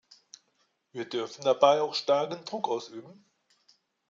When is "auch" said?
1.79-1.93